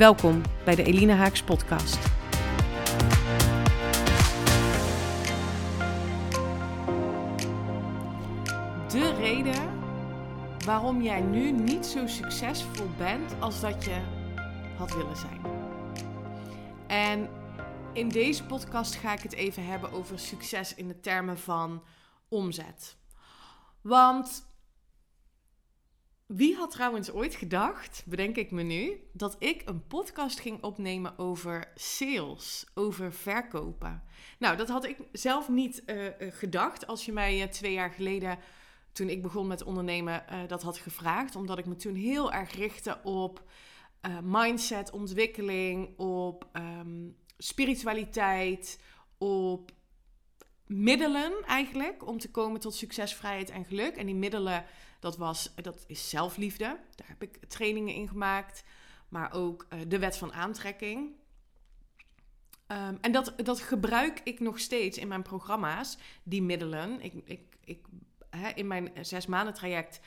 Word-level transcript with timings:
Welkom 0.00 0.42
bij 0.64 0.74
de 0.74 0.82
Elina 0.82 1.14
Haaks 1.14 1.42
podcast. 1.42 1.98
De 8.88 9.14
reden 9.18 9.78
waarom 10.64 11.02
jij 11.02 11.20
nu 11.20 11.50
niet 11.50 11.86
zo 11.86 12.06
succesvol 12.06 12.86
bent 12.98 13.34
als 13.40 13.60
dat 13.60 13.84
je 13.84 14.00
had 14.76 14.94
willen 14.94 15.16
zijn. 15.16 15.40
En 16.86 17.28
in 17.92 18.08
deze 18.08 18.44
podcast 18.44 18.94
ga 18.94 19.12
ik 19.12 19.22
het 19.22 19.32
even 19.32 19.66
hebben 19.66 19.92
over 19.92 20.18
succes 20.18 20.74
in 20.74 20.88
de 20.88 21.00
termen 21.00 21.38
van 21.38 21.82
omzet. 22.28 22.96
Want 23.80 24.49
wie 26.32 26.56
had 26.56 26.70
trouwens 26.70 27.12
ooit 27.12 27.34
gedacht, 27.34 28.02
bedenk 28.06 28.36
ik 28.36 28.50
me 28.50 28.62
nu, 28.62 29.00
dat 29.12 29.36
ik 29.38 29.62
een 29.64 29.86
podcast 29.86 30.40
ging 30.40 30.62
opnemen 30.62 31.18
over 31.18 31.72
sales, 31.74 32.66
over 32.74 33.12
verkopen? 33.12 34.02
Nou, 34.38 34.56
dat 34.56 34.68
had 34.68 34.84
ik 34.84 34.98
zelf 35.12 35.48
niet 35.48 35.82
uh, 35.86 36.06
gedacht 36.18 36.86
als 36.86 37.04
je 37.04 37.12
mij 37.12 37.40
uh, 37.40 37.44
twee 37.44 37.72
jaar 37.72 37.90
geleden, 37.90 38.38
toen 38.92 39.08
ik 39.08 39.22
begon 39.22 39.46
met 39.46 39.62
ondernemen, 39.62 40.24
dat 40.46 40.62
had 40.62 40.78
gevraagd. 40.78 41.36
Omdat 41.36 41.58
ik 41.58 41.66
me 41.66 41.76
toen 41.76 41.94
heel 41.94 42.32
erg 42.32 42.52
richtte 42.52 43.00
op 43.02 43.44
mindset, 44.22 44.90
ontwikkeling, 44.90 45.98
op 45.98 46.48
um, 46.52 47.16
spiritualiteit, 47.38 48.80
op 49.18 49.70
middelen 50.66 51.32
eigenlijk 51.46 52.06
om 52.06 52.18
te 52.18 52.30
komen 52.30 52.60
tot 52.60 52.74
succes, 52.74 53.14
vrijheid 53.14 53.50
en 53.50 53.64
geluk. 53.64 53.96
En 53.96 54.06
die 54.06 54.14
middelen 54.14 54.64
dat, 55.00 55.16
was, 55.16 55.54
dat 55.54 55.84
is 55.86 56.08
zelfliefde. 56.08 56.78
Daar 56.94 57.08
heb 57.08 57.22
ik 57.22 57.38
trainingen 57.48 57.94
in 57.94 58.08
gemaakt. 58.08 58.64
Maar 59.08 59.32
ook 59.32 59.66
uh, 59.72 59.80
de 59.88 59.98
wet 59.98 60.16
van 60.16 60.32
aantrekking. 60.32 61.18
Um, 62.72 62.98
en 63.00 63.12
dat, 63.12 63.32
dat 63.36 63.60
gebruik 63.60 64.20
ik 64.24 64.40
nog 64.40 64.58
steeds 64.58 64.98
in 64.98 65.08
mijn 65.08 65.22
programma's, 65.22 65.98
die 66.22 66.42
middelen. 66.42 67.00
Ik, 67.00 67.12
ik, 67.24 67.40
ik, 67.64 67.86
hè, 68.30 68.48
in 68.48 68.66
mijn 68.66 68.90
zes 69.00 69.26
maanden 69.26 69.54
traject, 69.54 70.00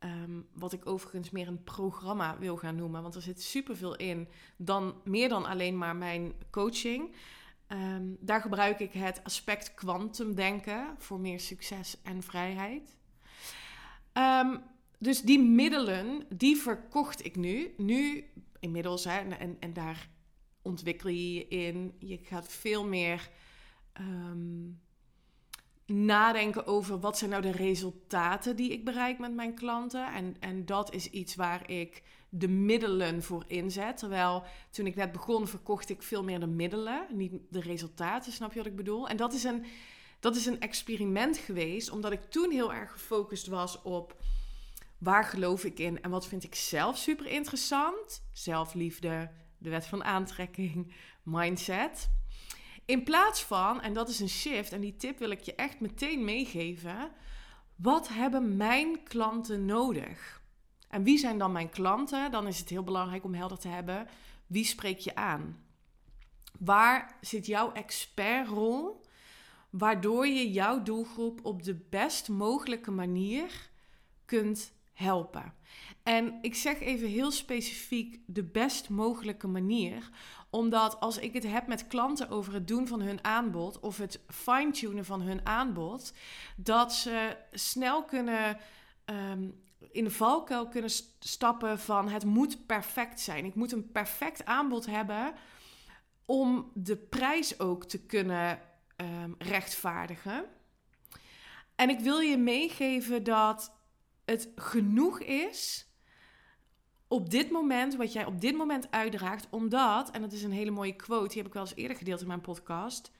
um, 0.00 0.48
wat 0.52 0.72
ik 0.72 0.86
overigens 0.86 1.30
meer 1.30 1.48
een 1.48 1.64
programma 1.64 2.38
wil 2.38 2.56
gaan 2.56 2.76
noemen. 2.76 3.02
Want 3.02 3.14
er 3.14 3.22
zit 3.22 3.42
superveel 3.42 3.96
in, 3.96 4.28
dan, 4.56 5.00
meer 5.04 5.28
dan 5.28 5.44
alleen 5.44 5.78
maar 5.78 5.96
mijn 5.96 6.32
coaching. 6.50 7.14
Um, 7.68 8.16
daar 8.20 8.40
gebruik 8.40 8.80
ik 8.80 8.92
het 8.92 9.24
aspect 9.24 9.74
kwantumdenken 9.74 10.94
voor 10.98 11.20
meer 11.20 11.40
succes 11.40 12.02
en 12.02 12.22
vrijheid. 12.22 12.97
Um, 14.18 14.62
dus 14.98 15.20
die 15.20 15.38
middelen, 15.38 16.26
die 16.28 16.56
verkocht 16.56 17.24
ik 17.24 17.36
nu. 17.36 17.74
Nu 17.76 18.24
inmiddels, 18.60 19.04
hè, 19.04 19.18
en, 19.18 19.56
en 19.60 19.72
daar 19.72 20.08
ontwikkel 20.62 21.08
je 21.08 21.34
je 21.34 21.48
in. 21.48 21.94
Je 21.98 22.18
gaat 22.22 22.48
veel 22.48 22.86
meer 22.86 23.30
um, 24.00 24.80
nadenken 25.86 26.66
over 26.66 27.00
wat 27.00 27.18
zijn 27.18 27.30
nou 27.30 27.42
de 27.42 27.50
resultaten 27.50 28.56
die 28.56 28.72
ik 28.72 28.84
bereik 28.84 29.18
met 29.18 29.34
mijn 29.34 29.54
klanten. 29.54 30.12
En, 30.12 30.36
en 30.40 30.66
dat 30.66 30.94
is 30.94 31.10
iets 31.10 31.34
waar 31.34 31.70
ik 31.70 32.02
de 32.28 32.48
middelen 32.48 33.22
voor 33.22 33.44
inzet. 33.46 33.96
Terwijl 33.96 34.42
toen 34.70 34.86
ik 34.86 34.94
net 34.94 35.12
begon, 35.12 35.46
verkocht 35.46 35.88
ik 35.88 36.02
veel 36.02 36.24
meer 36.24 36.40
de 36.40 36.46
middelen, 36.46 37.06
niet 37.12 37.32
de 37.50 37.60
resultaten. 37.60 38.32
Snap 38.32 38.52
je 38.52 38.58
wat 38.58 38.66
ik 38.66 38.76
bedoel? 38.76 39.08
En 39.08 39.16
dat 39.16 39.32
is 39.32 39.44
een 39.44 39.64
dat 40.20 40.36
is 40.36 40.46
een 40.46 40.60
experiment 40.60 41.36
geweest, 41.36 41.90
omdat 41.90 42.12
ik 42.12 42.30
toen 42.30 42.50
heel 42.50 42.72
erg 42.72 42.92
gefocust 42.92 43.46
was 43.46 43.82
op 43.82 44.16
waar 44.98 45.24
geloof 45.24 45.64
ik 45.64 45.78
in 45.78 46.02
en 46.02 46.10
wat 46.10 46.26
vind 46.26 46.44
ik 46.44 46.54
zelf 46.54 46.96
super 46.96 47.26
interessant. 47.26 48.22
Zelfliefde, 48.32 49.30
de 49.58 49.70
wet 49.70 49.86
van 49.86 50.04
aantrekking, 50.04 50.94
mindset. 51.22 52.10
In 52.84 53.02
plaats 53.02 53.42
van, 53.42 53.80
en 53.80 53.92
dat 53.92 54.08
is 54.08 54.20
een 54.20 54.28
shift, 54.28 54.72
en 54.72 54.80
die 54.80 54.96
tip 54.96 55.18
wil 55.18 55.30
ik 55.30 55.40
je 55.40 55.54
echt 55.54 55.80
meteen 55.80 56.24
meegeven. 56.24 57.10
Wat 57.76 58.08
hebben 58.08 58.56
mijn 58.56 59.02
klanten 59.02 59.64
nodig? 59.64 60.42
En 60.88 61.02
wie 61.02 61.18
zijn 61.18 61.38
dan 61.38 61.52
mijn 61.52 61.70
klanten? 61.70 62.30
Dan 62.30 62.46
is 62.46 62.58
het 62.58 62.68
heel 62.68 62.84
belangrijk 62.84 63.24
om 63.24 63.34
helder 63.34 63.58
te 63.58 63.68
hebben. 63.68 64.08
Wie 64.46 64.64
spreek 64.64 64.98
je 64.98 65.14
aan? 65.14 65.64
Waar 66.58 67.16
zit 67.20 67.46
jouw 67.46 67.72
expertrol? 67.72 69.06
Waardoor 69.70 70.26
je 70.26 70.50
jouw 70.50 70.82
doelgroep 70.82 71.40
op 71.42 71.62
de 71.62 71.74
best 71.74 72.28
mogelijke 72.28 72.90
manier 72.90 73.70
kunt 74.24 74.72
helpen. 74.92 75.54
En 76.02 76.38
ik 76.42 76.54
zeg 76.54 76.80
even 76.80 77.08
heel 77.08 77.30
specifiek 77.30 78.20
de 78.26 78.44
best 78.44 78.88
mogelijke 78.88 79.46
manier, 79.46 80.10
omdat 80.50 81.00
als 81.00 81.18
ik 81.18 81.32
het 81.32 81.46
heb 81.46 81.66
met 81.66 81.86
klanten 81.86 82.28
over 82.28 82.52
het 82.52 82.68
doen 82.68 82.86
van 82.86 83.00
hun 83.00 83.24
aanbod 83.24 83.80
of 83.80 83.98
het 83.98 84.20
fine-tunen 84.28 85.04
van 85.04 85.20
hun 85.20 85.46
aanbod, 85.46 86.12
dat 86.56 86.92
ze 86.92 87.36
snel 87.52 88.04
kunnen 88.04 88.58
um, 89.04 89.62
in 89.90 90.04
de 90.04 90.10
valkuil 90.10 90.68
kunnen 90.68 90.90
stappen 91.18 91.78
van 91.78 92.08
het 92.08 92.24
moet 92.24 92.66
perfect 92.66 93.20
zijn. 93.20 93.44
Ik 93.44 93.54
moet 93.54 93.72
een 93.72 93.92
perfect 93.92 94.44
aanbod 94.44 94.86
hebben 94.86 95.34
om 96.24 96.70
de 96.74 96.96
prijs 96.96 97.60
ook 97.60 97.84
te 97.84 97.98
kunnen 97.98 98.60
um, 99.00 99.34
rechtvaardigen. 99.38 100.44
En 101.74 101.88
ik 101.88 102.00
wil 102.00 102.18
je 102.18 102.36
meegeven 102.36 103.24
dat 103.24 103.72
het 104.24 104.48
genoeg 104.56 105.20
is 105.20 105.88
op 107.08 107.30
dit 107.30 107.50
moment, 107.50 107.96
wat 107.96 108.12
jij 108.12 108.24
op 108.24 108.40
dit 108.40 108.56
moment 108.56 108.90
uitdraagt, 108.90 109.46
omdat, 109.50 110.10
en 110.10 110.20
dat 110.20 110.32
is 110.32 110.42
een 110.42 110.52
hele 110.52 110.70
mooie 110.70 110.96
quote, 110.96 111.28
die 111.28 111.36
heb 111.36 111.46
ik 111.46 111.52
wel 111.52 111.62
eens 111.62 111.74
eerder 111.74 111.96
gedeeld 111.96 112.20
in 112.20 112.26
mijn 112.26 112.40
podcast. 112.40 113.10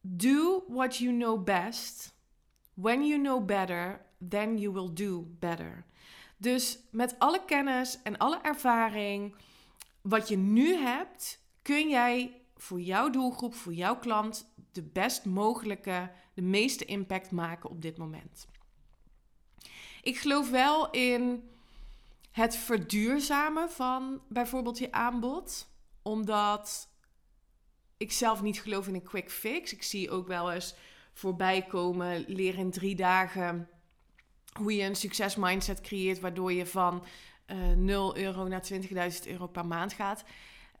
Do 0.00 0.64
what 0.68 0.96
you 0.96 1.16
know 1.16 1.44
best. 1.44 2.14
When 2.74 3.06
you 3.06 3.20
know 3.20 3.44
better, 3.44 4.06
then 4.28 4.58
you 4.58 4.72
will 4.72 4.92
do 4.92 5.26
better. 5.38 5.84
Dus 6.36 6.78
met 6.90 7.18
alle 7.18 7.44
kennis 7.44 8.02
en 8.02 8.16
alle 8.16 8.40
ervaring 8.40 9.34
wat 10.00 10.28
je 10.28 10.36
nu 10.36 10.74
hebt, 10.74 11.40
kun 11.62 11.88
jij 11.88 12.40
voor 12.56 12.80
jouw 12.80 13.10
doelgroep, 13.10 13.54
voor 13.54 13.74
jouw 13.74 13.98
klant, 13.98 14.52
de 14.72 14.82
best 14.82 15.24
mogelijke, 15.24 16.10
de 16.34 16.42
meeste 16.42 16.84
impact 16.84 17.30
maken 17.30 17.70
op 17.70 17.82
dit 17.82 17.98
moment. 17.98 18.46
Ik 20.02 20.18
geloof 20.18 20.50
wel 20.50 20.90
in 20.90 21.50
het 22.30 22.56
verduurzamen 22.56 23.70
van 23.70 24.20
bijvoorbeeld 24.28 24.78
je 24.78 24.92
aanbod, 24.92 25.68
omdat 26.02 26.88
ik 27.96 28.12
zelf 28.12 28.42
niet 28.42 28.60
geloof 28.60 28.88
in 28.88 28.94
een 28.94 29.02
quick 29.02 29.30
fix. 29.30 29.72
Ik 29.72 29.82
zie 29.82 30.10
ook 30.10 30.26
wel 30.26 30.52
eens 30.52 30.74
voorbij 31.12 31.62
komen, 31.62 32.24
leren 32.26 32.60
in 32.60 32.70
drie 32.70 32.96
dagen 32.96 33.68
hoe 34.52 34.74
je 34.76 34.82
een 34.82 34.96
succes 34.96 35.36
mindset 35.36 35.80
creëert, 35.80 36.20
waardoor 36.20 36.52
je 36.52 36.66
van 36.66 37.04
uh, 37.46 37.72
eh, 37.72 37.78
0 37.78 38.16
euro 38.16 38.46
naar 38.46 38.62
20.000 38.72 39.26
euro 39.26 39.46
per 39.46 39.66
maand 39.66 39.92
gaat. 39.92 40.24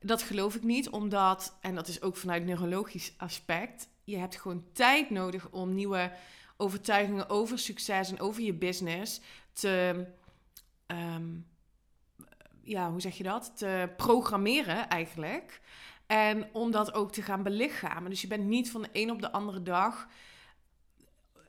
Dat 0.00 0.22
geloof 0.22 0.54
ik 0.54 0.62
niet, 0.62 0.88
omdat, 0.88 1.56
en 1.60 1.74
dat 1.74 1.88
is 1.88 2.02
ook 2.02 2.16
vanuit 2.16 2.44
neurologisch 2.44 3.14
aspect, 3.16 3.88
je 4.04 4.16
hebt 4.16 4.36
gewoon 4.36 4.64
tijd 4.72 5.10
nodig 5.10 5.50
om 5.50 5.74
nieuwe 5.74 6.12
overtuigingen 6.56 7.28
over 7.28 7.58
succes 7.58 8.10
en 8.10 8.20
over 8.20 8.42
je 8.42 8.54
business 8.54 9.20
te, 9.52 10.06
ehm, 10.86 11.24
ja, 12.62 12.90
hoe 12.90 13.00
zeg 13.00 13.16
je 13.16 13.22
dat? 13.22 13.52
Te 13.56 13.92
programmeren 13.96 14.88
eigenlijk. 14.88 15.60
En 16.06 16.48
om 16.52 16.70
dat 16.70 16.94
ook 16.94 17.12
te 17.12 17.22
gaan 17.22 17.42
belichamen. 17.42 18.10
Dus 18.10 18.20
je 18.20 18.26
bent 18.26 18.44
niet 18.44 18.70
van 18.70 18.82
de 18.82 18.88
een 18.92 19.10
op 19.10 19.20
de 19.20 19.32
andere 19.32 19.62
dag 19.62 20.08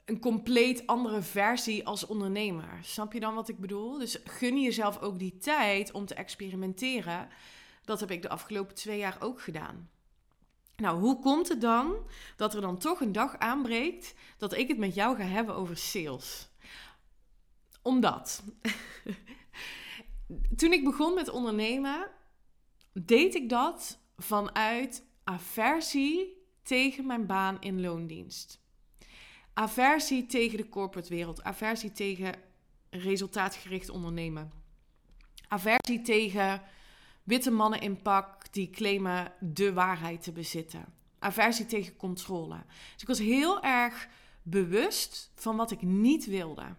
een 0.06 0.20
compleet 0.20 0.88
andere 0.88 1.22
versie 1.22 1.88
als 1.88 2.06
ondernemer. 2.06 2.80
Snap 2.82 3.14
je 3.14 3.20
dan 3.20 3.36
wat 3.36 3.50
ik 3.50 3.60
bedoel? 3.60 3.98
Dus 3.98 4.20
gun 4.24 4.62
jezelf 4.62 5.00
ook 5.00 5.20
die 5.20 5.38
tijd 5.38 5.92
om 5.92 6.06
te 6.06 6.16
experimenteren. 6.16 7.30
Dat 7.88 8.00
heb 8.00 8.12
ik 8.12 8.22
de 8.22 8.30
afgelopen 8.30 8.76
twee 8.76 8.98
jaar 8.98 9.18
ook 9.20 9.42
gedaan. 9.42 9.90
Nou, 10.76 11.00
hoe 11.00 11.20
komt 11.20 11.48
het 11.48 11.62
dan 11.62 11.96
dat 12.36 12.54
er 12.54 12.62
dan 12.62 12.78
toch 12.78 13.02
een 13.02 13.12
dag 13.12 13.38
aanbreekt 13.38 14.16
dat 14.38 14.54
ik 14.54 14.68
het 14.68 14.78
met 14.78 14.96
jou 14.96 15.18
ga 15.18 15.24
hebben 15.24 15.56
over 15.56 15.78
sales? 15.78 16.50
Omdat 17.82 18.44
toen 20.60 20.74
ik 20.74 20.84
begon 20.84 21.14
met 21.14 21.30
ondernemen, 21.30 22.08
deed 22.94 23.36
ik 23.36 23.50
dat 23.50 24.00
vanuit 24.18 25.04
aversie 25.24 26.46
tegen 26.64 27.06
mijn 27.06 27.26
baan 27.26 27.62
in 27.62 27.82
loondienst. 27.82 28.60
Aversie 29.54 30.26
tegen 30.26 30.58
de 30.58 30.70
corporate 30.70 31.10
wereld, 31.10 31.44
aversie 31.44 31.92
tegen 31.92 32.34
resultaatgericht 32.90 33.90
ondernemen. 33.90 34.52
Aversie 35.48 36.02
tegen 36.02 36.62
witte 37.28 37.52
mannen 37.52 37.82
in 37.82 38.02
pak 38.02 38.54
die 38.54 38.70
claimen 38.70 39.32
de 39.40 39.74
waarheid 39.74 40.24
te 40.24 40.32
bezitten. 40.32 40.86
Aversie 41.20 41.66
tegen 41.66 41.96
controle. 41.96 42.64
Dus 42.94 43.02
ik 43.02 43.08
was 43.08 43.20
heel 43.20 43.62
erg 43.62 44.08
bewust 44.42 45.32
van 45.36 45.56
wat 45.56 45.72
ik 45.72 45.82
niet 45.82 46.26
wilde, 46.26 46.76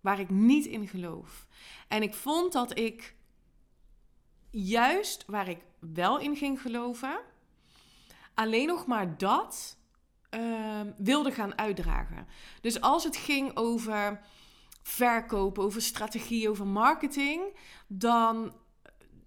waar 0.00 0.20
ik 0.20 0.30
niet 0.30 0.66
in 0.66 0.88
geloof. 0.88 1.46
En 1.88 2.02
ik 2.02 2.14
vond 2.14 2.52
dat 2.52 2.78
ik 2.78 3.14
juist 4.50 5.24
waar 5.26 5.48
ik 5.48 5.58
wel 5.78 6.18
in 6.18 6.36
ging 6.36 6.60
geloven, 6.60 7.20
alleen 8.34 8.66
nog 8.66 8.86
maar 8.86 9.18
dat 9.18 9.76
uh, 10.30 10.80
wilde 10.96 11.32
gaan 11.32 11.58
uitdragen. 11.58 12.26
Dus 12.60 12.80
als 12.80 13.04
het 13.04 13.16
ging 13.16 13.56
over 13.56 14.20
verkopen, 14.82 15.62
over 15.62 15.82
strategie, 15.82 16.48
over 16.48 16.66
marketing, 16.66 17.42
dan 17.86 18.52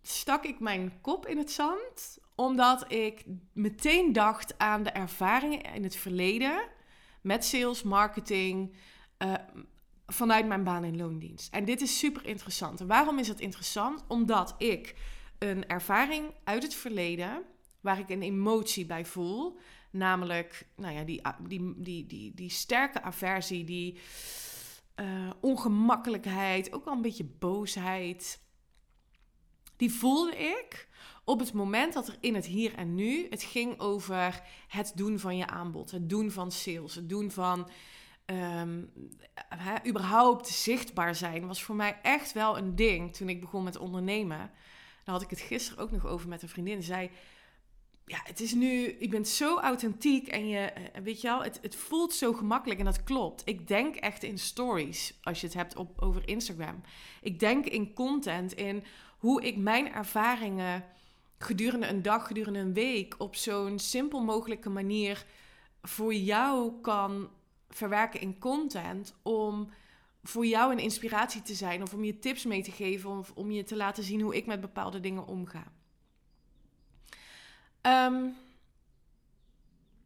stak 0.04 0.46
ik 0.46 0.60
mijn 0.60 1.02
kop 1.02 1.28
in 1.28 1.38
het 1.38 1.52
zand, 1.52 2.18
omdat 2.36 2.92
ik 2.92 3.24
meteen 3.54 4.14
dacht 4.14 4.58
aan 4.58 4.84
de 4.84 4.90
ervaringen 4.90 5.64
in 5.74 5.84
het 5.84 5.96
verleden 5.96 6.64
met 7.22 7.46
sales, 7.46 7.84
marketing, 7.84 8.76
uh, 9.18 9.34
vanuit 10.08 10.48
mijn 10.48 10.64
baan 10.64 10.84
in 10.84 10.98
loondienst. 10.98 11.54
En 11.54 11.66
dit 11.66 11.82
is 11.82 12.00
super 12.00 12.26
interessant. 12.26 12.80
En 12.80 12.88
waarom 12.88 13.20
is 13.20 13.28
het 13.28 13.40
interessant? 13.40 14.04
Omdat 14.08 14.56
ik 14.58 14.96
een 15.40 15.68
ervaring 15.68 16.34
uit 16.44 16.64
het 16.64 16.76
verleden, 16.76 17.44
waar 17.82 18.00
ik 18.00 18.10
een 18.10 18.22
emotie 18.22 18.86
bij 18.86 19.06
voel, 19.06 19.60
namelijk 19.92 20.68
nou 20.76 20.94
ja, 20.94 21.04
die, 21.04 21.22
die, 21.48 21.74
die, 21.78 22.06
die, 22.06 22.34
die 22.34 22.50
sterke 22.50 23.02
aversie, 23.02 23.64
die 23.64 24.00
uh, 24.96 25.30
ongemakkelijkheid, 25.42 26.74
ook 26.74 26.86
al 26.86 26.94
een 26.94 27.02
beetje 27.02 27.30
boosheid, 27.40 28.40
die 29.78 29.92
voelde 29.92 30.38
ik 30.38 30.88
op 31.24 31.40
het 31.40 31.54
moment 31.54 31.94
dat 31.94 32.08
er 32.08 32.18
in 32.20 32.36
het 32.36 32.46
hier 32.46 32.76
en 32.76 32.96
nu 32.96 33.28
het 33.30 33.44
ging 33.44 33.80
over 33.80 34.42
het 34.68 34.92
doen 34.96 35.20
van 35.20 35.38
je 35.38 35.48
aanbod, 35.48 35.92
het 35.92 36.10
doen 36.10 36.32
van 36.32 36.52
sales, 36.52 36.96
het 36.96 37.10
doen 37.10 37.32
van 37.32 37.70
um, 38.26 38.92
überhaupt 39.88 40.48
zichtbaar 40.48 41.16
zijn, 41.16 41.48
was 41.48 41.64
voor 41.64 41.76
mij 41.76 42.00
echt 42.02 42.34
wel 42.34 42.58
een 42.58 42.76
ding 42.76 43.16
toen 43.16 43.30
ik 43.30 43.42
begon 43.42 43.64
met 43.64 43.78
ondernemen. 43.78 44.52
Daar 45.04 45.16
had 45.16 45.22
ik 45.22 45.30
het 45.30 45.40
gisteren 45.40 45.84
ook 45.84 45.92
nog 45.92 46.06
over 46.06 46.28
met 46.30 46.42
een 46.42 46.50
vriendin. 46.50 46.84
Zij 46.84 47.12
ja, 48.06 48.20
het 48.24 48.40
is 48.40 48.54
nu, 48.54 48.96
je 49.00 49.08
bent 49.08 49.28
zo 49.28 49.60
authentiek 49.60 50.28
en 50.28 50.48
je, 50.48 50.60
eh, 50.60 51.02
weet 51.04 51.22
je 51.22 51.28
wel, 51.28 51.44
het, 51.44 51.60
het 51.62 51.76
voelt 51.76 52.14
zo 52.14 52.34
gemakkelijk 52.34 52.80
en 52.80 52.86
dat 52.86 53.04
klopt. 53.04 53.42
Ik 53.46 53.68
denk 53.68 53.96
echt 53.96 54.24
in 54.24 54.38
stories, 54.38 55.20
als 55.22 55.42
je 55.42 55.48
het 55.48 55.56
hebt 55.56 55.76
op, 55.76 56.02
over 56.02 56.28
Instagram. 56.28 56.82
Ik 57.22 57.40
denk 57.40 57.66
in 57.66 57.94
content, 57.94 58.54
in 58.54 58.84
hoe 59.18 59.44
ik 59.44 59.58
mijn 59.58 59.94
ervaringen 59.94 60.86
gedurende 61.38 61.88
een 61.88 62.02
dag, 62.02 62.28
gedurende 62.28 62.60
een 62.60 62.74
week, 62.74 63.16
op 63.18 63.36
zo'n 63.36 63.80
simpel 63.80 64.24
mogelijke 64.24 64.70
manier 64.70 65.26
voor 65.82 66.14
jou 66.14 66.82
kan 66.82 67.30
verwerken 67.70 68.22
in 68.22 68.40
content. 68.40 69.16
Om 69.22 69.70
voor 70.24 70.46
jou 70.46 70.72
een 70.72 70.80
inspiratie 70.80 71.42
te 71.42 71.54
zijn 71.54 71.82
of 71.82 71.94
om 71.94 72.04
je 72.04 72.20
tips 72.20 72.46
mee 72.46 72.64
te 72.64 72.72
geven 72.72 73.10
of 73.10 73.32
om 73.36 73.52
je 73.52 73.64
te 73.64 73.76
laten 73.76 74.04
zien 74.04 74.22
hoe 74.22 74.36
ik 74.36 74.46
met 74.46 74.62
bepaalde 74.62 75.00
dingen 75.00 75.28
omga. 75.28 75.72
Ehm, 77.84 78.26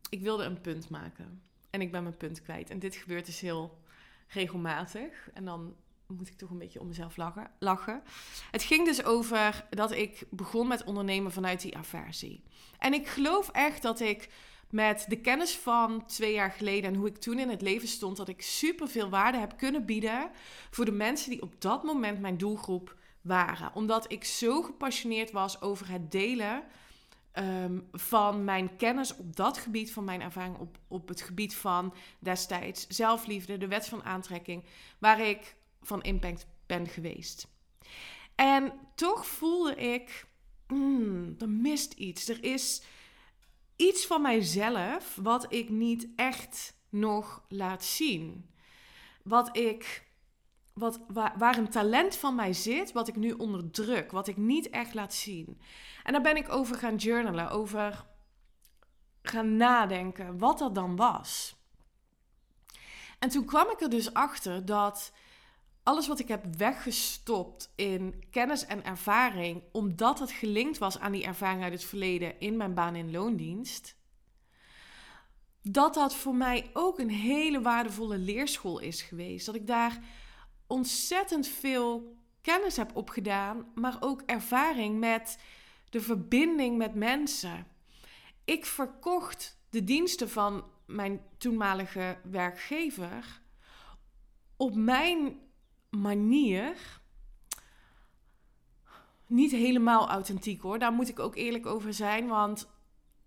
ik 0.09 0.21
wilde 0.21 0.43
een 0.43 0.61
punt 0.61 0.89
maken 0.89 1.41
en 1.69 1.81
ik 1.81 1.91
ben 1.91 2.03
mijn 2.03 2.17
punt 2.17 2.41
kwijt. 2.41 2.69
En 2.69 2.79
dit 2.79 2.95
gebeurt 2.95 3.25
dus 3.25 3.39
heel 3.39 3.77
regelmatig. 4.27 5.29
En 5.33 5.45
dan 5.45 5.75
moet 6.07 6.27
ik 6.27 6.37
toch 6.37 6.49
een 6.49 6.57
beetje 6.57 6.79
om 6.79 6.87
mezelf 6.87 7.17
lachen. 7.17 7.51
lachen. 7.59 8.01
Het 8.51 8.63
ging 8.63 8.85
dus 8.85 9.03
over 9.03 9.65
dat 9.69 9.91
ik 9.91 10.25
begon 10.29 10.67
met 10.67 10.83
ondernemen 10.83 11.31
vanuit 11.31 11.61
die 11.61 11.77
aversie. 11.77 12.43
En 12.79 12.93
ik 12.93 13.07
geloof 13.07 13.49
echt 13.49 13.81
dat 13.81 13.99
ik 13.99 14.29
met 14.69 15.05
de 15.07 15.21
kennis 15.21 15.55
van 15.55 16.05
twee 16.05 16.33
jaar 16.33 16.51
geleden 16.51 16.89
en 16.89 16.95
hoe 16.95 17.07
ik 17.07 17.17
toen 17.17 17.39
in 17.39 17.49
het 17.49 17.61
leven 17.61 17.87
stond, 17.87 18.17
dat 18.17 18.27
ik 18.27 18.41
super 18.41 18.87
veel 18.87 19.09
waarde 19.09 19.37
heb 19.37 19.57
kunnen 19.57 19.85
bieden 19.85 20.29
voor 20.69 20.85
de 20.85 20.91
mensen 20.91 21.29
die 21.29 21.41
op 21.41 21.61
dat 21.61 21.83
moment 21.83 22.19
mijn 22.19 22.37
doelgroep 22.37 22.95
waren. 23.21 23.71
Omdat 23.73 24.11
ik 24.11 24.23
zo 24.23 24.61
gepassioneerd 24.61 25.31
was 25.31 25.61
over 25.61 25.89
het 25.89 26.11
delen 26.11 26.63
Ehm, 27.37 27.79
van 27.91 28.43
mijn 28.43 28.75
kennis 28.75 29.15
op 29.15 29.35
dat 29.35 29.57
gebied, 29.57 29.91
van 29.91 30.03
mijn 30.03 30.21
ervaring 30.21 30.57
op, 30.57 30.77
op 30.87 31.07
het 31.07 31.21
gebied 31.21 31.55
van 31.55 31.93
destijds 32.19 32.87
zelfliefde, 32.87 33.57
de 33.57 33.67
wet 33.67 33.87
van 33.87 34.03
aantrekking, 34.03 34.63
waar 34.99 35.19
ik 35.19 35.55
van 35.81 36.01
impact 36.01 36.47
ben 36.65 36.87
geweest. 36.87 37.47
En 38.35 38.73
toch 38.95 39.25
voelde 39.25 39.75
ik, 39.75 40.27
mm, 40.67 41.35
er 41.39 41.49
mist 41.49 41.93
iets. 41.93 42.29
Er 42.29 42.43
is 42.43 42.81
iets 43.75 44.05
van 44.05 44.21
mijzelf 44.21 45.17
wat 45.21 45.53
ik 45.53 45.69
niet 45.69 46.07
echt 46.15 46.73
nog 46.89 47.45
laat 47.49 47.83
zien. 47.83 48.49
Wat 49.23 49.57
ik 49.57 50.06
wat, 50.77 50.99
waar, 51.07 51.33
waar, 51.37 51.57
een 51.57 51.69
talent 51.69 52.15
van 52.15 52.35
mij 52.35 52.53
zit, 52.53 52.91
wat 52.91 53.07
ik 53.07 53.15
nu 53.15 53.31
onderdruk, 53.31 54.11
wat 54.11 54.27
ik 54.27 54.37
niet 54.37 54.69
echt 54.69 54.93
laat 54.93 55.13
zien. 55.13 55.61
En 56.03 56.13
daar 56.13 56.21
ben 56.21 56.35
ik 56.35 56.49
over 56.49 56.75
gaan 56.75 56.95
journalen, 56.95 57.49
over 57.49 58.05
gaan 59.21 59.55
nadenken 59.55 60.37
wat 60.37 60.57
dat 60.57 60.75
dan 60.75 60.95
was. 60.95 61.55
En 63.19 63.29
toen 63.29 63.45
kwam 63.45 63.69
ik 63.69 63.81
er 63.81 63.89
dus 63.89 64.13
achter 64.13 64.65
dat 64.65 65.11
alles 65.83 66.07
wat 66.07 66.19
ik 66.19 66.27
heb 66.27 66.55
weggestopt 66.57 67.73
in 67.75 68.23
kennis 68.31 68.65
en 68.65 68.83
ervaring, 68.83 69.63
omdat 69.71 70.19
het 70.19 70.31
gelinkt 70.31 70.77
was 70.77 70.99
aan 70.99 71.11
die 71.11 71.25
ervaring 71.25 71.63
uit 71.63 71.73
het 71.73 71.83
verleden 71.83 72.39
in 72.39 72.57
mijn 72.57 72.73
baan 72.73 72.95
in 72.95 73.11
loondienst, 73.11 73.95
dat 75.61 75.93
dat 75.93 76.15
voor 76.15 76.35
mij 76.35 76.69
ook 76.73 76.99
een 76.99 77.09
hele 77.09 77.61
waardevolle 77.61 78.17
leerschool 78.17 78.79
is 78.79 79.01
geweest. 79.01 79.45
Dat 79.45 79.55
ik 79.55 79.67
daar 79.67 79.99
ontzettend 80.67 81.47
veel 81.47 82.15
kennis 82.41 82.77
heb 82.77 82.95
opgedaan, 82.95 83.71
maar 83.75 83.97
ook 83.99 84.21
ervaring 84.25 84.99
met 84.99 85.39
de 85.89 86.01
verbinding 86.01 86.77
met 86.77 86.95
mensen. 86.95 87.67
Ik 88.45 88.65
verkocht 88.65 89.57
de 89.69 89.83
diensten 89.83 90.29
van 90.29 90.63
mijn 90.85 91.21
toenmalige 91.37 92.17
werkgever 92.23 93.41
op 94.57 94.75
mijn 94.75 95.39
manier. 95.89 96.99
Niet 99.27 99.51
helemaal 99.51 100.09
authentiek 100.09 100.61
hoor, 100.61 100.79
daar 100.79 100.91
moet 100.91 101.09
ik 101.09 101.19
ook 101.19 101.35
eerlijk 101.35 101.65
over 101.65 101.93
zijn, 101.93 102.27
want 102.27 102.67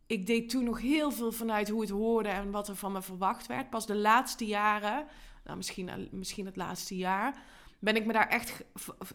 ik 0.06 0.26
deed 0.26 0.48
toen 0.48 0.64
nog 0.64 0.80
heel 0.80 1.10
veel 1.10 1.32
vanuit 1.32 1.68
hoe 1.68 1.80
het 1.80 1.90
hoorde 1.90 2.28
en 2.28 2.50
wat 2.50 2.68
er 2.68 2.76
van 2.76 2.92
me 2.92 3.02
verwacht 3.02 3.46
werd. 3.46 3.70
Pas 3.70 3.86
de 3.86 3.96
laatste 3.96 4.46
jaren, 4.46 5.06
nou 5.44 5.56
misschien, 5.56 6.08
misschien 6.10 6.46
het 6.46 6.56
laatste 6.56 6.96
jaar, 6.96 7.42
ben 7.78 7.96
ik 7.96 8.06
me 8.06 8.12
daar 8.12 8.28
echt 8.28 8.64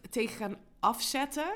tegen 0.09 0.37
gaan 0.37 0.57
afzetten. 0.79 1.55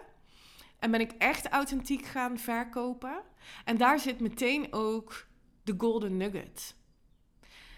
En 0.80 0.92
ben 0.92 1.00
ik 1.00 1.12
echt 1.12 1.48
authentiek 1.48 2.06
gaan 2.06 2.38
verkopen. 2.38 3.22
En 3.66 3.78
daar 3.78 4.00
zit 4.00 4.20
meteen 4.20 4.74
ook 4.74 5.26
de 5.64 5.74
golden 5.78 6.18
nugget. 6.18 6.76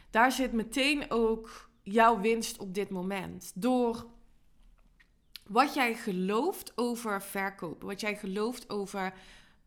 Daar 0.09 0.31
zit 0.31 0.51
meteen 0.51 1.11
ook 1.11 1.69
jouw 1.83 2.19
winst 2.19 2.57
op 2.57 2.73
dit 2.73 2.89
moment. 2.89 3.51
Door 3.55 4.05
wat 5.47 5.73
jij 5.73 5.95
gelooft 5.95 6.71
over 6.75 7.21
verkopen, 7.21 7.87
wat 7.87 7.99
jij 7.99 8.15
gelooft 8.15 8.69
over 8.69 9.13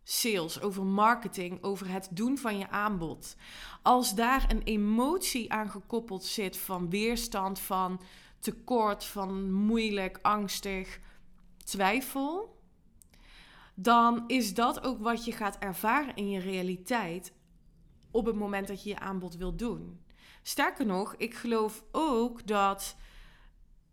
sales, 0.05 0.61
over 0.61 0.85
marketing, 0.85 1.63
over 1.63 1.89
het 1.89 2.09
doen 2.11 2.39
van 2.39 2.59
je 2.59 2.71
aanbod. 2.71 3.37
Als 3.83 4.15
daar 4.15 4.51
een 4.51 4.63
emotie 4.63 5.53
aan 5.53 5.71
gekoppeld 5.71 6.25
zit 6.25 6.57
van 6.57 6.91
weerstand, 6.91 7.59
van 7.59 8.01
tekort, 8.39 9.05
van 9.05 9.53
moeilijk, 9.53 10.19
angstig, 10.23 11.01
twijfel, 11.65 12.59
dan 13.75 14.25
is 14.27 14.55
dat 14.55 14.83
ook 14.83 14.99
wat 14.99 15.25
je 15.25 15.33
gaat 15.33 15.59
ervaren 15.59 16.15
in 16.15 16.31
je 16.31 16.41
realiteit 16.41 17.33
op 18.11 18.27
het 18.27 18.37
moment 18.37 18.69
dat 18.69 18.83
je 18.83 18.89
je 18.89 18.99
aanbod 18.99 19.37
wilt 19.37 19.59
doen. 19.59 20.01
Sterker 20.43 20.87
nog, 20.87 21.15
ik 21.17 21.35
geloof 21.35 21.85
ook 21.93 22.47
dat 22.47 22.97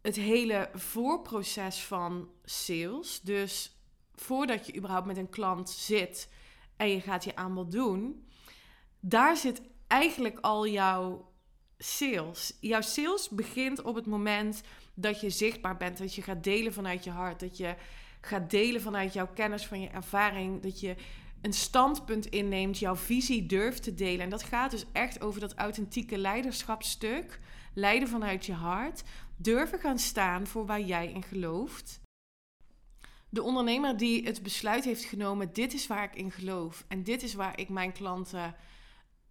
het 0.02 0.16
hele 0.16 0.70
voorproces 0.74 1.84
van 1.84 2.30
sales, 2.44 3.22
dus 3.22 3.81
voordat 4.22 4.66
je 4.66 4.76
überhaupt 4.76 5.06
met 5.06 5.18
een 5.18 5.30
klant 5.30 5.70
zit 5.70 6.30
en 6.78 6.90
je 6.90 7.02
gaat 7.02 7.24
je 7.24 7.36
aanbod 7.36 7.72
doen, 7.72 8.28
daar 9.00 9.38
zit 9.38 9.62
eigenlijk 9.88 10.40
al 10.40 10.68
jouw 10.68 11.32
sales. 11.78 12.58
Jouw 12.60 12.82
sales 12.82 13.30
begint 13.30 13.82
op 13.82 13.96
het 13.96 14.06
moment 14.06 14.62
dat 14.94 15.22
je 15.22 15.30
zichtbaar 15.30 15.78
bent, 15.78 15.98
dat 15.98 16.16
je 16.16 16.22
gaat 16.22 16.44
delen 16.44 16.74
vanuit 16.74 17.04
je 17.04 17.10
hart, 17.10 17.40
dat 17.40 17.58
je 17.58 17.76
gaat 18.22 18.50
delen 18.50 18.82
vanuit 18.82 19.14
jouw 19.14 19.28
kennis, 19.34 19.68
van 19.68 19.82
je 19.82 19.88
ervaring. 19.88 20.62
Dat 20.62 20.80
je 20.80 20.96
een 21.42 21.54
standpunt 21.54 22.26
inneemt, 22.26 22.80
jouw 22.80 22.96
visie 22.96 23.46
durft 23.46 23.84
te 23.84 23.94
delen. 23.94 24.20
En 24.20 24.30
dat 24.30 24.44
gaat 24.44 24.72
dus 24.72 24.86
echt 24.92 25.22
over 25.22 25.40
dat 25.40 25.54
authentieke 25.54 26.18
leiderschapstuk. 26.18 27.40
Leiden 27.74 28.08
vanuit 28.08 28.46
je 28.46 28.54
hart. 28.54 29.04
Durven 29.36 29.80
gaan 29.80 30.00
staan 30.00 30.48
voor 30.48 30.66
waar 30.66 30.82
jij 30.82 31.12
in 31.12 31.24
gelooft. 31.24 32.00
De 33.34 33.42
ondernemer 33.42 33.98
die 33.98 34.26
het 34.26 34.44
besluit 34.44 34.84
heeft 34.84 35.04
genomen: 35.04 35.54
dit 35.54 35.74
is 35.74 35.88
waar 35.88 36.04
ik 36.04 36.16
in 36.16 36.32
geloof. 36.32 36.86
En 36.88 37.04
dit 37.04 37.24
is 37.24 37.34
waar 37.34 37.60
ik 37.60 37.70
mijn 37.70 37.92
klanten 37.92 38.56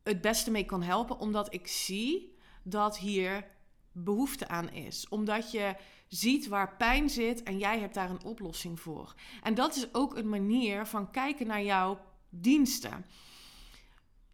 het 0.03 0.21
beste 0.21 0.51
mee 0.51 0.65
kan 0.65 0.83
helpen. 0.83 1.19
Omdat 1.19 1.55
ik 1.55 1.67
zie 1.67 2.37
dat 2.63 2.99
hier 2.99 3.47
behoefte 3.93 4.49
aan 4.49 4.71
is. 4.71 5.09
Omdat 5.09 5.51
je 5.51 5.77
ziet 6.09 6.47
waar 6.49 6.77
pijn 6.77 7.11
zit 7.11 7.43
en 7.43 7.59
jij 7.59 7.79
hebt 7.79 7.95
daar 7.95 8.11
een 8.11 8.25
oplossing 8.25 8.81
voor. 8.81 9.15
En 9.43 9.55
dat 9.55 9.77
is 9.77 9.95
ook 9.95 10.17
een 10.17 10.29
manier 10.29 10.87
van 10.87 11.11
kijken 11.11 11.47
naar 11.47 11.63
jouw 11.63 12.01
diensten. 12.29 13.07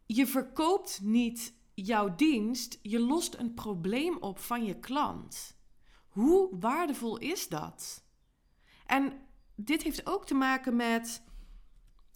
Je 0.07 0.27
verkoopt 0.27 1.01
niet 1.03 1.55
jouw 1.75 2.15
dienst, 2.15 2.79
je 2.83 3.01
lost 3.01 3.35
een 3.35 3.55
probleem 3.55 4.17
op 4.17 4.39
van 4.39 4.65
je 4.65 4.79
klant. 4.79 5.57
Hoe 6.09 6.49
waardevol 6.61 7.19
is 7.19 7.49
dat? 7.49 8.05
En 8.87 9.26
dit 9.57 9.83
heeft 9.83 10.07
ook 10.07 10.27
te 10.27 10.35
maken 10.35 10.77
met 10.77 11.23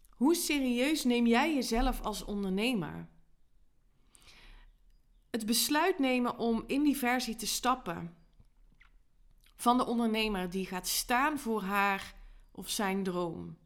hoe 0.08 0.34
serieus 0.34 1.04
neem 1.04 1.26
jij 1.26 1.54
jezelf 1.54 2.00
als 2.00 2.24
ondernemer? 2.24 3.08
Het 5.30 5.46
besluit 5.46 5.98
nemen 5.98 6.38
om 6.38 6.64
in 6.66 6.82
die 6.82 6.96
versie 6.96 7.36
te 7.36 7.46
stappen 7.46 8.16
van 9.56 9.76
de 9.76 9.86
ondernemer 9.86 10.50
die 10.50 10.66
gaat 10.66 10.88
staan 10.88 11.38
voor 11.38 11.62
haar 11.62 12.14
of 12.52 12.68
zijn 12.68 13.02
droom. 13.02 13.58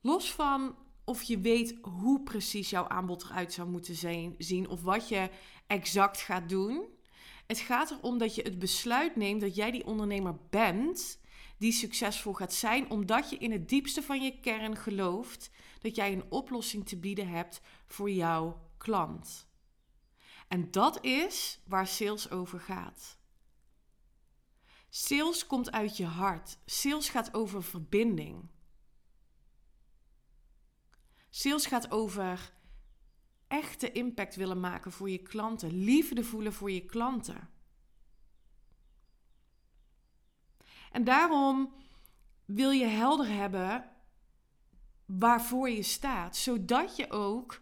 Los 0.00 0.32
van 0.32 0.76
of 1.04 1.22
je 1.22 1.38
weet 1.38 1.78
hoe 1.82 2.22
precies 2.22 2.70
jouw 2.70 2.88
aanbod 2.88 3.24
eruit 3.24 3.52
zou 3.52 3.68
moeten 3.68 3.96
zien 4.38 4.68
of 4.68 4.82
wat 4.82 5.08
je 5.08 5.30
exact 5.66 6.20
gaat 6.20 6.48
doen. 6.48 6.84
Het 7.46 7.58
gaat 7.58 7.90
erom 7.90 8.18
dat 8.18 8.34
je 8.34 8.42
het 8.42 8.58
besluit 8.58 9.16
neemt 9.16 9.40
dat 9.40 9.54
jij 9.54 9.70
die 9.70 9.86
ondernemer 9.86 10.36
bent 10.50 11.18
die 11.58 11.72
succesvol 11.72 12.32
gaat 12.32 12.52
zijn, 12.52 12.90
omdat 12.90 13.30
je 13.30 13.36
in 13.36 13.52
het 13.52 13.68
diepste 13.68 14.02
van 14.02 14.22
je 14.22 14.40
kern 14.40 14.76
gelooft 14.76 15.50
dat 15.80 15.96
jij 15.96 16.12
een 16.12 16.30
oplossing 16.30 16.86
te 16.88 16.96
bieden 16.96 17.28
hebt 17.28 17.60
voor 17.86 18.10
jouw 18.10 18.70
klant. 18.76 19.48
En 20.48 20.70
dat 20.70 21.04
is 21.04 21.60
waar 21.66 21.86
sales 21.86 22.30
over 22.30 22.60
gaat. 22.60 23.18
Sales 24.88 25.46
komt 25.46 25.72
uit 25.72 25.96
je 25.96 26.04
hart. 26.04 26.58
Sales 26.66 27.08
gaat 27.08 27.34
over 27.34 27.62
verbinding. 27.62 28.48
Sales 31.30 31.66
gaat 31.66 31.90
over 31.90 32.52
echte 33.48 33.92
impact 33.92 34.36
willen 34.36 34.60
maken 34.60 34.92
voor 34.92 35.10
je 35.10 35.22
klanten, 35.22 35.84
liefde 35.84 36.24
voelen 36.24 36.52
voor 36.52 36.70
je 36.70 36.84
klanten. 36.84 37.50
En 40.96 41.04
daarom 41.04 41.72
wil 42.44 42.70
je 42.70 42.84
helder 42.84 43.28
hebben 43.28 43.84
waarvoor 45.06 45.70
je 45.70 45.82
staat, 45.82 46.36
zodat 46.36 46.96
je 46.96 47.10
ook 47.10 47.60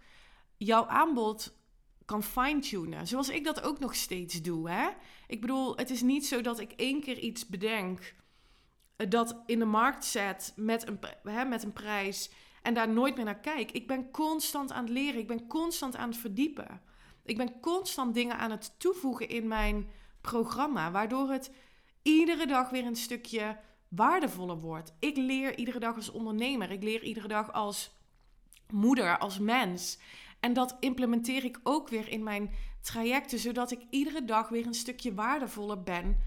jouw 0.57 0.87
aanbod 0.87 1.57
kan 2.05 2.23
fine-tunen. 2.23 3.07
Zoals 3.07 3.29
ik 3.29 3.45
dat 3.45 3.63
ook 3.63 3.79
nog 3.79 3.95
steeds 3.95 4.43
doe. 4.43 4.71
Hè? 4.71 4.89
Ik 5.27 5.41
bedoel, 5.41 5.77
het 5.77 5.91
is 5.91 6.03
niet 6.03 6.27
zo 6.27 6.41
dat 6.41 6.59
ik 6.59 6.73
één 6.73 7.01
keer 7.01 7.19
iets 7.19 7.47
bedenk, 7.47 8.15
eh, 8.97 9.11
dat 9.11 9.43
in 9.47 9.59
de 9.59 9.65
markt 9.65 10.05
zet 10.05 10.53
met 10.57 10.89
een, 10.89 10.99
hè, 11.23 11.45
met 11.45 11.63
een 11.63 11.73
prijs 11.73 12.31
en 12.63 12.75
daar 12.75 12.89
nooit 12.89 13.17
meer 13.17 13.25
naar 13.25 13.41
kijk. 13.41 13.73
Ik 13.73 13.87
ben 13.87 14.11
constant 14.11 14.73
aan 14.73 14.85
het 14.85 14.93
leren, 14.93 15.21
ik 15.21 15.29
ben 15.29 15.47
constant 15.47 15.97
aan 15.97 16.09
het 16.09 16.19
verdiepen. 16.19 16.83
Ik 17.25 17.37
ben 17.37 17.61
constant 17.61 18.15
dingen 18.15 18.39
aan 18.39 18.51
het 18.51 18.75
toevoegen 18.79 19.29
in 19.29 19.49
mijn 19.49 19.91
programma, 20.21 20.91
waardoor 20.91 21.31
het 21.31 21.51
iedere 22.05 22.47
dag 22.47 22.71
weer 22.71 22.87
een 22.87 22.97
stukje 22.97 23.59
waardevoller 23.89 24.59
wordt. 24.59 24.95
Ik 24.99 25.17
leer 25.17 25.59
iedere 25.59 25.79
dag 25.79 25.97
als 25.97 26.11
ondernemer, 26.11 26.71
ik 26.71 26.83
leer 26.83 27.03
iedere 27.03 27.29
dag 27.29 27.53
als 27.53 27.97
moeder, 28.73 29.19
als 29.19 29.39
mens. 29.39 29.99
En 30.41 30.53
dat 30.53 30.77
implementeer 30.81 31.45
ik 31.45 31.61
ook 31.63 31.89
weer 31.89 32.09
in 32.09 32.23
mijn 32.23 32.51
trajecten, 32.81 33.39
zodat 33.39 33.71
ik 33.71 33.87
iedere 33.91 34.25
dag 34.25 34.49
weer 34.49 34.67
een 34.67 34.75
stukje 34.75 35.15
waardevoller 35.15 35.83
ben 35.83 36.21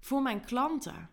voor 0.00 0.22
mijn 0.22 0.44
klanten. 0.44 1.10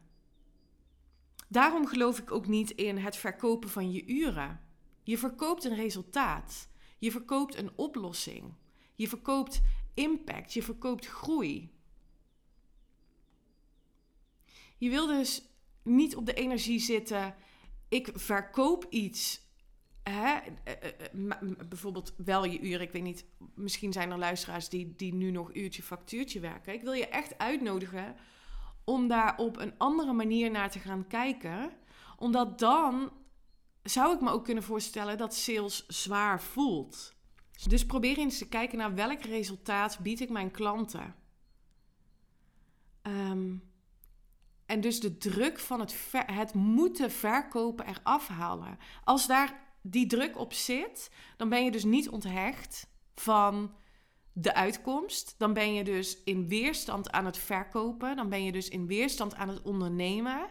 Daarom 1.48 1.88
geloof 1.88 2.20
ik 2.20 2.32
ook 2.32 2.48
niet 2.48 2.72
in 2.72 2.98
het 2.98 3.16
verkopen 3.16 3.70
van 3.70 3.92
je 3.92 4.06
uren. 4.06 4.60
Je 5.04 5.18
verkoopt 5.18 5.64
een 5.64 5.76
resultaat. 5.76 6.70
Je 6.98 7.12
verkoopt 7.12 7.56
een 7.56 7.72
oplossing. 7.76 8.54
Je 8.96 9.08
verkoopt 9.08 9.62
impact. 9.94 10.54
Je 10.54 10.64
verkoopt 10.64 11.06
groei. 11.06 11.72
Je 14.80 14.90
wil 14.90 15.08
dus 15.08 15.42
niet 15.84 16.16
op 16.16 16.26
de 16.26 16.34
energie 16.34 16.80
zitten. 16.80 17.36
Ik 17.90 18.10
verkoop 18.14 18.86
iets. 18.90 19.42
Hè? 20.04 20.38
Eh, 20.64 20.74
eh, 20.84 21.32
eh, 21.32 21.68
bijvoorbeeld 21.70 22.14
wel 22.18 22.46
je 22.46 22.60
uren. 22.60 22.82
Ik 22.82 22.92
weet 22.92 23.04
niet, 23.04 23.26
misschien 23.56 23.94
zijn 23.94 24.12
er 24.12 24.18
luisteraars 24.18 24.70
die, 24.70 24.96
die 24.96 25.14
nu 25.14 25.32
nog 25.32 25.54
uurtje 25.54 25.84
factuurtje 25.84 26.40
werken. 26.40 26.74
Ik 26.74 26.82
wil 26.82 26.94
je 26.94 27.08
echt 27.08 27.38
uitnodigen 27.38 28.16
om 28.84 29.08
daar 29.08 29.38
op 29.38 29.58
een 29.58 29.74
andere 29.78 30.14
manier 30.14 30.52
naar 30.52 30.72
te 30.72 30.80
gaan 30.80 31.08
kijken. 31.08 31.72
Omdat 32.18 32.60
dan 32.60 33.12
zou 33.84 34.14
ik 34.14 34.22
me 34.22 34.30
ook 34.30 34.44
kunnen 34.44 34.64
voorstellen 34.64 35.18
dat 35.18 35.36
sales 35.36 35.88
zwaar 35.88 36.42
voelt. 36.42 37.14
Dus 37.68 37.86
probeer 37.86 38.18
eens 38.18 38.38
te 38.38 38.48
kijken 38.48 38.78
naar 38.78 38.96
welk 38.96 39.22
resultaat 39.22 40.00
bied 40.00 40.20
ik 40.20 40.30
mijn 40.30 40.52
klanten. 40.52 41.16
Um, 43.04 43.69
en 44.70 44.82
dus 44.82 45.00
de 45.00 45.18
druk 45.18 45.60
van 45.60 45.80
het, 45.80 45.96
het 46.26 46.54
moeten 46.54 47.12
verkopen 47.12 47.88
eraf 47.88 48.28
halen. 48.28 48.78
Als 49.04 49.28
daar 49.28 49.60
die 49.82 50.08
druk 50.08 50.38
op 50.38 50.54
zit, 50.54 51.12
dan 51.38 51.50
ben 51.50 51.64
je 51.64 51.72
dus 51.72 51.84
niet 51.84 52.10
onthecht 52.10 52.88
van 53.16 53.74
de 54.34 54.54
uitkomst. 54.54 55.36
Dan 55.38 55.54
ben 55.54 55.74
je 55.74 55.84
dus 55.84 56.24
in 56.24 56.48
weerstand 56.48 57.12
aan 57.12 57.26
het 57.26 57.38
verkopen. 57.38 58.16
Dan 58.16 58.30
ben 58.30 58.44
je 58.44 58.52
dus 58.52 58.70
in 58.70 58.88
weerstand 58.88 59.36
aan 59.36 59.50
het 59.50 59.62
ondernemen. 59.62 60.50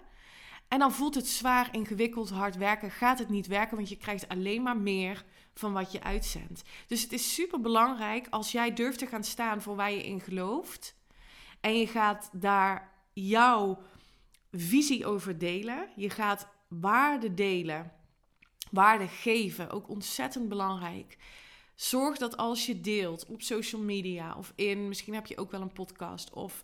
En 0.69 0.79
dan 0.79 0.93
voelt 0.93 1.15
het 1.15 1.29
zwaar, 1.29 1.69
ingewikkeld, 1.73 2.31
hard 2.31 2.57
werken. 2.57 2.91
Gaat 2.91 3.19
het 3.19 3.29
niet 3.29 3.47
werken, 3.47 3.77
want 3.77 3.89
je 3.89 3.97
krijgt 3.97 4.29
alleen 4.29 4.63
maar 4.63 4.77
meer 4.77 5.25
van 5.55 5.73
wat 5.73 5.93
je 5.93 6.03
uitzendt. 6.03 6.63
Dus 6.87 7.03
het 7.03 7.13
is 7.13 7.35
super 7.35 7.61
belangrijk 7.61 8.27
als 8.31 8.53
jij 8.53 8.75
durft 8.75 8.99
te 8.99 9.07
gaan 9.07 9.25
staan 9.25 9.63
voor 9.63 9.77
waar 9.77 9.93
je 9.93 10.05
in 10.05 10.21
gelooft. 10.21 10.97
En 11.61 11.79
je 11.79 11.87
gaat 11.87 12.31
daar 12.33 12.97
jouw 13.13 13.79
visie 14.53 15.07
over 15.07 15.39
delen. 15.39 15.89
Je 15.97 16.11
gaat 16.11 16.49
waarde 16.69 17.35
delen, 17.35 17.93
waarde 18.71 19.09
geven, 19.09 19.71
ook 19.71 19.89
ontzettend 19.89 20.49
belangrijk. 20.49 21.17
Zorg 21.75 22.19
dat 22.19 22.37
als 22.37 22.67
je 22.67 22.81
deelt 22.81 23.27
op 23.27 23.43
social 23.43 23.83
media 23.83 24.35
of 24.37 24.53
in, 24.57 24.89
misschien 24.89 25.15
heb 25.15 25.27
je 25.27 25.39
ook 25.39 25.51
wel 25.51 25.61
een 25.61 25.73
podcast 25.73 26.33
of 26.33 26.63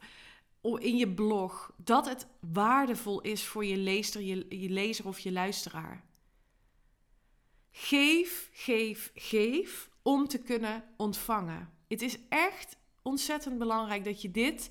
in 0.78 0.96
je 0.96 1.14
blog, 1.14 1.72
dat 1.76 2.08
het 2.08 2.26
waardevol 2.40 3.20
is 3.20 3.44
voor 3.44 3.64
je 3.64 3.76
lezer, 3.76 4.22
je, 4.22 4.60
je 4.60 4.70
lezer 4.70 5.06
of 5.06 5.18
je 5.18 5.32
luisteraar. 5.32 6.04
Geef, 7.70 8.50
geef, 8.52 9.10
geef 9.14 9.90
om 10.02 10.28
te 10.28 10.38
kunnen 10.38 10.84
ontvangen. 10.96 11.72
Het 11.88 12.02
is 12.02 12.18
echt 12.28 12.76
ontzettend 13.02 13.58
belangrijk 13.58 14.04
dat 14.04 14.22
je 14.22 14.30
dit 14.30 14.70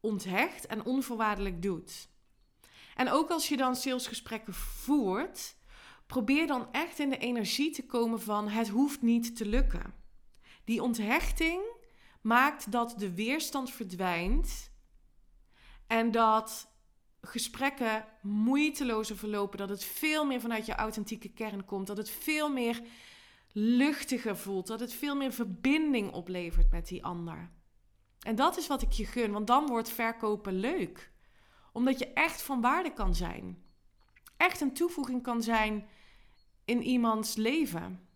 onthecht 0.00 0.66
en 0.66 0.84
onvoorwaardelijk 0.84 1.62
doet. 1.62 2.08
En 2.94 3.10
ook 3.10 3.30
als 3.30 3.48
je 3.48 3.56
dan 3.56 3.76
salesgesprekken 3.76 4.54
voert, 4.54 5.56
probeer 6.06 6.46
dan 6.46 6.72
echt 6.72 6.98
in 6.98 7.10
de 7.10 7.18
energie 7.18 7.70
te 7.70 7.86
komen 7.86 8.20
van 8.20 8.48
het 8.48 8.68
hoeft 8.68 9.02
niet 9.02 9.36
te 9.36 9.46
lukken. 9.46 9.94
Die 10.64 10.82
onthechting 10.82 11.62
maakt 12.20 12.72
dat 12.72 12.94
de 12.98 13.14
weerstand 13.14 13.70
verdwijnt 13.70 14.70
en 15.86 16.10
dat 16.10 16.70
gesprekken 17.20 18.04
moeitelozer 18.22 19.16
verlopen, 19.16 19.58
dat 19.58 19.68
het 19.68 19.84
veel 19.84 20.24
meer 20.24 20.40
vanuit 20.40 20.66
je 20.66 20.74
authentieke 20.74 21.32
kern 21.32 21.64
komt, 21.64 21.86
dat 21.86 21.96
het 21.96 22.10
veel 22.10 22.50
meer 22.50 22.82
luchtiger 23.52 24.36
voelt, 24.36 24.66
dat 24.66 24.80
het 24.80 24.92
veel 24.92 25.16
meer 25.16 25.32
verbinding 25.32 26.12
oplevert 26.12 26.70
met 26.70 26.88
die 26.88 27.04
ander. 27.04 27.50
En 28.20 28.34
dat 28.34 28.56
is 28.56 28.66
wat 28.66 28.82
ik 28.82 28.92
je 28.92 29.06
gun, 29.06 29.32
want 29.32 29.46
dan 29.46 29.66
wordt 29.66 29.90
verkopen 29.90 30.52
leuk 30.52 31.11
omdat 31.72 31.98
je 31.98 32.12
echt 32.12 32.42
van 32.42 32.60
waarde 32.60 32.92
kan 32.92 33.14
zijn. 33.14 33.62
Echt 34.36 34.60
een 34.60 34.74
toevoeging 34.74 35.22
kan 35.22 35.42
zijn 35.42 35.86
in 36.64 36.82
iemands 36.82 37.36
leven. 37.36 38.06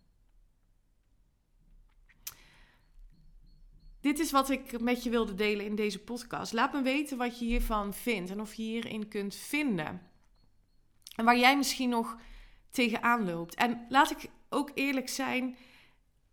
Dit 3.99 4.19
is 4.19 4.31
wat 4.31 4.49
ik 4.49 4.81
met 4.81 5.03
je 5.03 5.09
wilde 5.09 5.33
delen 5.33 5.65
in 5.65 5.75
deze 5.75 5.99
podcast. 5.99 6.53
Laat 6.53 6.73
me 6.73 6.81
weten 6.81 7.17
wat 7.17 7.39
je 7.39 7.45
hiervan 7.45 7.93
vindt 7.93 8.29
en 8.29 8.41
of 8.41 8.53
je 8.53 8.63
hierin 8.63 9.07
kunt 9.07 9.35
vinden. 9.35 10.01
En 11.15 11.25
waar 11.25 11.37
jij 11.37 11.57
misschien 11.57 11.89
nog 11.89 12.17
tegenaan 12.69 13.25
loopt. 13.25 13.55
En 13.55 13.85
laat 13.89 14.11
ik 14.11 14.29
ook 14.49 14.71
eerlijk 14.73 15.09
zijn, 15.09 15.57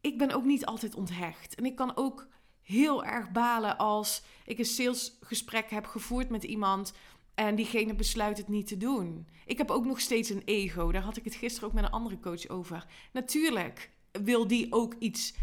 ik 0.00 0.18
ben 0.18 0.30
ook 0.30 0.44
niet 0.44 0.66
altijd 0.66 0.94
onthecht. 0.94 1.54
En 1.54 1.64
ik 1.64 1.76
kan 1.76 1.96
ook 1.96 2.28
heel 2.64 3.04
erg 3.04 3.30
balen 3.30 3.78
als 3.78 4.22
ik 4.44 4.58
een 4.58 4.64
salesgesprek 4.64 5.70
heb 5.70 5.86
gevoerd 5.86 6.28
met 6.28 6.44
iemand 6.44 6.92
en 7.34 7.54
diegene 7.54 7.94
besluit 7.94 8.36
het 8.36 8.48
niet 8.48 8.66
te 8.66 8.76
doen. 8.76 9.28
Ik 9.46 9.58
heb 9.58 9.70
ook 9.70 9.84
nog 9.84 10.00
steeds 10.00 10.30
een 10.30 10.42
ego. 10.44 10.92
Daar 10.92 11.02
had 11.02 11.16
ik 11.16 11.24
het 11.24 11.34
gisteren 11.34 11.68
ook 11.68 11.74
met 11.74 11.84
een 11.84 11.90
andere 11.90 12.20
coach 12.20 12.48
over. 12.48 12.86
Natuurlijk 13.12 13.90
wil 14.12 14.46
die 14.46 14.72
ook 14.72 14.94
iets 14.98 15.34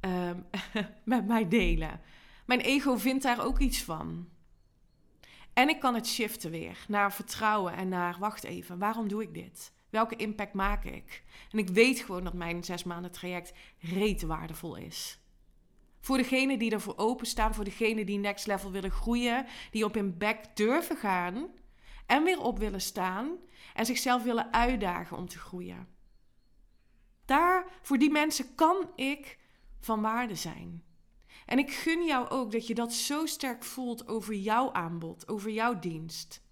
ehm, 0.00 0.40
met 1.04 1.26
mij 1.26 1.48
delen. 1.48 2.00
Mijn 2.46 2.60
ego 2.60 2.96
vindt 2.96 3.22
daar 3.22 3.44
ook 3.44 3.58
iets 3.58 3.82
van. 3.82 4.28
En 5.52 5.68
ik 5.68 5.80
kan 5.80 5.94
het 5.94 6.06
shiften 6.06 6.50
weer 6.50 6.84
naar 6.88 7.12
vertrouwen 7.12 7.72
en 7.72 7.88
naar, 7.88 8.16
wacht 8.18 8.44
even, 8.44 8.78
waarom 8.78 9.08
doe 9.08 9.22
ik 9.22 9.34
dit? 9.34 9.72
Welke 9.90 10.16
impact 10.16 10.52
maak 10.52 10.84
ik? 10.84 11.22
En 11.50 11.58
ik 11.58 11.68
weet 11.68 11.98
gewoon 11.98 12.24
dat 12.24 12.32
mijn 12.32 12.64
zes 12.64 12.84
maanden 12.84 13.10
traject 13.10 13.52
reet 13.78 14.22
waardevol 14.22 14.76
is. 14.76 15.18
Voor 16.06 16.16
degenen 16.16 16.58
die 16.58 16.70
ervoor 16.70 16.96
openstaan, 16.96 17.54
voor 17.54 17.64
degenen 17.64 18.06
die 18.06 18.18
next 18.18 18.46
level 18.46 18.70
willen 18.70 18.90
groeien, 18.90 19.46
die 19.70 19.84
op 19.84 19.94
hun 19.94 20.18
back 20.18 20.56
durven 20.56 20.96
gaan 20.96 21.48
en 22.06 22.24
weer 22.24 22.40
op 22.40 22.58
willen 22.58 22.80
staan 22.80 23.36
en 23.74 23.86
zichzelf 23.86 24.22
willen 24.22 24.52
uitdagen 24.52 25.16
om 25.16 25.28
te 25.28 25.38
groeien. 25.38 25.88
Daar, 27.24 27.66
voor 27.82 27.98
die 27.98 28.10
mensen 28.10 28.54
kan 28.54 28.90
ik 28.94 29.38
van 29.80 30.00
waarde 30.00 30.34
zijn. 30.34 30.84
En 31.46 31.58
ik 31.58 31.70
gun 31.70 32.04
jou 32.04 32.28
ook 32.28 32.52
dat 32.52 32.66
je 32.66 32.74
dat 32.74 32.92
zo 32.92 33.26
sterk 33.26 33.64
voelt 33.64 34.08
over 34.08 34.34
jouw 34.34 34.72
aanbod, 34.72 35.28
over 35.28 35.50
jouw 35.50 35.78
dienst. 35.78 36.42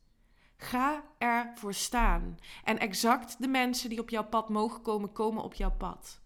Ga 0.57 1.05
ervoor 1.19 1.75
staan. 1.75 2.39
En 2.65 2.79
exact 2.79 3.43
de 3.43 3.49
mensen 3.49 3.89
die 3.89 4.01
op 4.01 4.11
jouw 4.11 4.29
pad 4.29 4.49
mogen 4.49 4.83
komen, 4.83 5.13
komen 5.13 5.43
op 5.43 5.55
jouw 5.55 5.77
pad. 5.77 6.24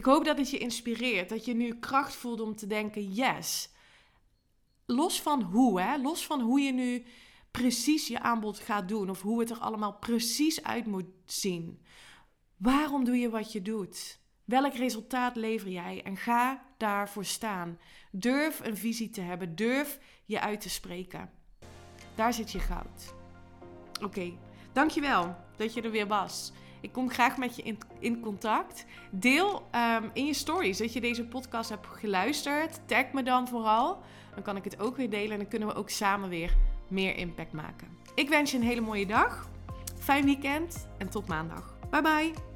Ik 0.00 0.06
hoop 0.06 0.24
dat 0.24 0.38
het 0.38 0.50
je 0.50 0.58
inspireert, 0.58 1.28
dat 1.28 1.44
je 1.44 1.54
nu 1.54 1.78
kracht 1.78 2.14
voelt 2.14 2.40
om 2.40 2.56
te 2.56 2.66
denken: 2.66 3.12
yes. 3.12 3.70
Los 4.86 5.22
van 5.22 5.42
hoe, 5.42 5.80
hè? 5.80 5.98
los 5.98 6.26
van 6.26 6.40
hoe 6.40 6.60
je 6.60 6.72
nu 6.72 7.04
precies 7.50 8.08
je 8.08 8.20
aanbod 8.20 8.58
gaat 8.58 8.88
doen 8.88 9.10
of 9.10 9.22
hoe 9.22 9.40
het 9.40 9.50
er 9.50 9.58
allemaal 9.58 9.94
precies 9.94 10.62
uit 10.62 10.86
moet 10.86 11.06
zien. 11.24 11.82
Waarom 12.56 13.04
doe 13.04 13.16
je 13.16 13.30
wat 13.30 13.52
je 13.52 13.62
doet? 13.62 14.20
Welk 14.44 14.74
resultaat 14.74 15.36
lever 15.36 15.70
jij? 15.70 16.02
En 16.02 16.16
ga 16.16 16.66
daarvoor 16.76 17.24
staan. 17.24 17.78
Durf 18.10 18.60
een 18.60 18.76
visie 18.76 19.10
te 19.10 19.20
hebben. 19.20 19.56
Durf 19.56 19.98
je 20.24 20.40
uit 20.40 20.60
te 20.60 20.70
spreken. 20.70 21.30
Daar 22.14 22.32
zit 22.32 22.52
je 22.52 22.58
goud. 22.58 23.14
Oké, 24.02 24.32
dankjewel 24.72 25.36
dat 25.56 25.74
je 25.74 25.82
er 25.82 25.90
weer 25.90 26.06
was. 26.06 26.52
Ik 26.80 26.92
kom 26.92 27.10
graag 27.10 27.36
met 27.36 27.56
je 27.56 27.62
in, 27.62 27.78
in 27.98 28.20
contact. 28.20 28.84
Deel 29.10 29.66
ehm, 29.70 30.04
in 30.12 30.26
je 30.26 30.34
stories 30.34 30.78
dat 30.78 30.92
je 30.92 31.00
deze 31.00 31.24
podcast 31.24 31.70
hebt 31.70 31.86
geluisterd. 31.86 32.80
Tag 32.86 33.12
me 33.12 33.22
dan 33.22 33.48
vooral. 33.48 33.98
Dan 34.34 34.42
kan 34.42 34.56
ik 34.56 34.64
het 34.64 34.80
ook 34.80 34.96
weer 34.96 35.10
delen 35.10 35.30
en 35.30 35.38
dan 35.38 35.48
kunnen 35.48 35.68
we 35.68 35.74
ook 35.74 35.90
samen 35.90 36.28
weer 36.28 36.56
meer 36.88 37.16
impact 37.16 37.52
maken. 37.52 37.88
Ik 38.14 38.28
wens 38.28 38.50
je 38.50 38.56
een 38.56 38.62
hele 38.62 38.80
mooie 38.80 39.06
dag. 39.06 39.48
Fijn 39.98 40.24
weekend 40.24 40.88
en 40.98 41.08
tot 41.08 41.28
maandag. 41.28 41.74
Bye 41.90 42.02
bye. 42.02 42.49